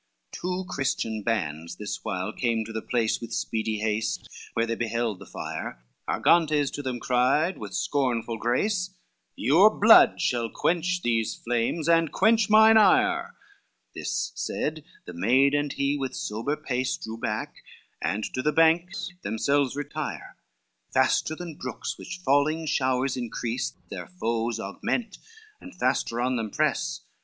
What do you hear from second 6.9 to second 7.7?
cried